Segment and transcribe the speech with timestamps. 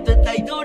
[0.00, 0.63] 絶いど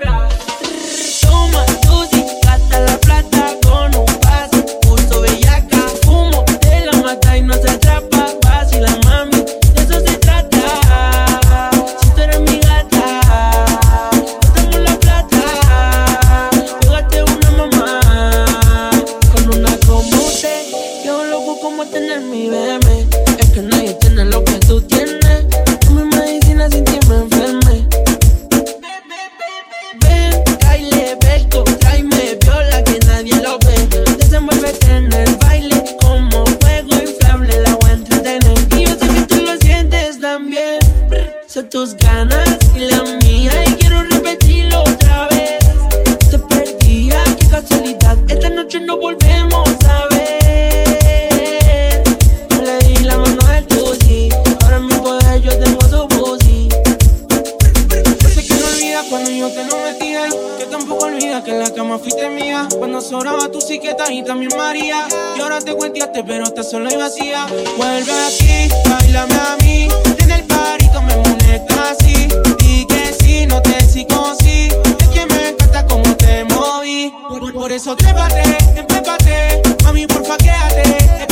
[30.80, 33.76] baile, ve viola que nadie lo ve.
[34.18, 38.58] Desenvuélvete en el baile como fuego inflable, la voy a entretener.
[38.76, 40.78] Y yo sé que tú lo sientes también.
[41.46, 45.58] Son tus ganas y la mía, y quiero repetirlo otra vez.
[46.30, 48.09] Te perdía, qué casualidad.
[59.70, 60.00] no me
[60.58, 62.68] que tampoco olvida que en la cama fuiste mía.
[62.78, 65.06] Cuando sobraba tú sí y también María.
[65.36, 67.46] Y ahora te cuenteaste, pero estás sola y vacía.
[67.76, 69.88] Vuelve aquí, bailame a mí.
[70.18, 72.28] En el party me muñeca así.
[72.58, 74.68] Di que sí, no te sigo, sí.
[75.00, 77.12] Es que me encanta cómo te moví.
[77.28, 78.42] Por, por, eso trépate,
[78.76, 79.62] emprépate.
[79.84, 81.29] Mami, porfa, quédate.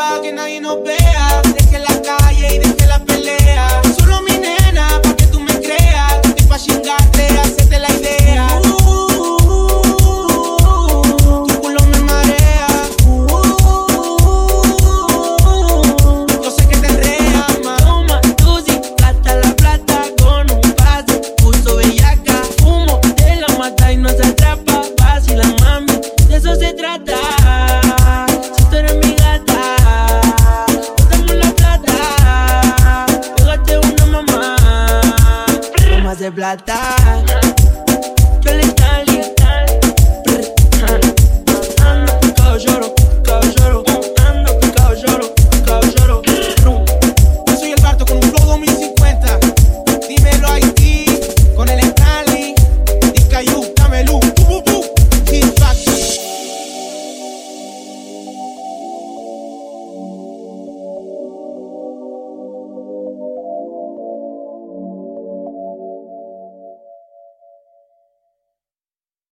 [0.00, 1.42] Sepa, que nadie nos vea.
[1.54, 3.82] Deje la calle y deje la pelea.
[3.98, 6.20] Solo mi nena, pa' que tú me creas.
[6.24, 8.48] Estoy pa' chingarte, hacerte la idea.
[8.62, 8.76] Tu
[11.60, 12.66] culo me marea.
[16.42, 17.76] Yo sé que te enrea, ma.
[17.76, 21.20] Toma tu si plata la plata con un pase.
[21.38, 24.69] Puso bellaca, humo de la mata y no se atrapa.
[36.20, 37.49] De plata.